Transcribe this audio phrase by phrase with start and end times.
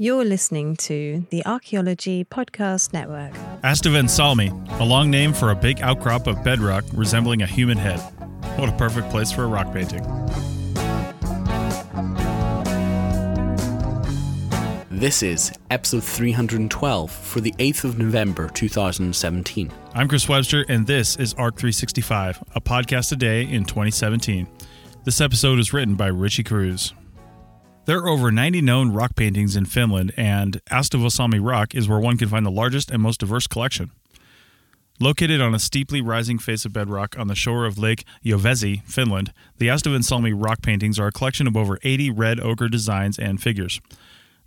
[0.00, 3.32] You're listening to the Archaeology Podcast Network.
[3.64, 7.98] Astuvansalmi, a long name for a big outcrop of bedrock resembling a human head.
[8.56, 10.04] What a perfect place for a rock painting.
[14.88, 19.72] This is episode 312 for the 8th of November 2017.
[19.94, 24.46] I'm Chris Webster, and this is ARC 365, a podcast a day in 2017.
[25.02, 26.94] This episode is written by Richie Cruz.
[27.88, 32.18] There are over 90 known rock paintings in Finland, and Astuvansalmi Rock is where one
[32.18, 33.92] can find the largest and most diverse collection.
[35.00, 39.32] Located on a steeply rising face of bedrock on the shore of Lake Yövesi, Finland,
[39.56, 43.80] the Astuvansalmi rock paintings are a collection of over 80 red ochre designs and figures.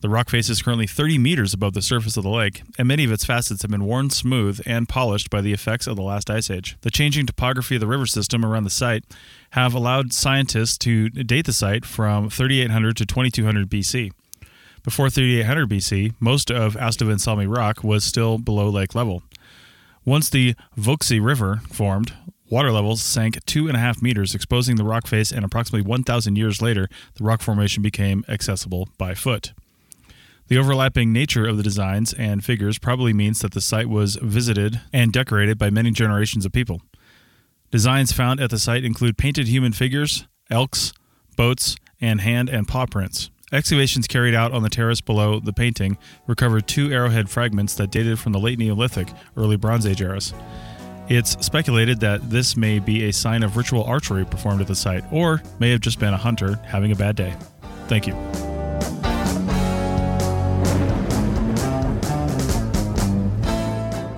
[0.01, 3.03] The rock face is currently 30 meters above the surface of the lake, and many
[3.03, 6.27] of its facets have been worn smooth and polished by the effects of the last
[6.27, 6.75] ice age.
[6.81, 9.05] The changing topography of the river system around the site
[9.51, 14.11] have allowed scientists to date the site from 3800 to 2200 BC.
[14.81, 19.21] Before 3800 BC, most of Astuvansalmi rock was still below lake level.
[20.03, 22.13] Once the Vuoksi River formed,
[22.49, 26.35] water levels sank two and a half meters, exposing the rock face, and approximately 1,000
[26.37, 29.53] years later, the rock formation became accessible by foot.
[30.51, 34.81] The overlapping nature of the designs and figures probably means that the site was visited
[34.91, 36.81] and decorated by many generations of people.
[37.71, 40.91] Designs found at the site include painted human figures, elks,
[41.37, 43.29] boats, and hand and paw prints.
[43.53, 48.19] Excavations carried out on the terrace below the painting recovered two arrowhead fragments that dated
[48.19, 49.07] from the late Neolithic,
[49.37, 50.33] early Bronze Age eras.
[51.07, 55.05] It's speculated that this may be a sign of ritual archery performed at the site,
[55.13, 57.33] or may have just been a hunter having a bad day.
[57.87, 58.40] Thank you.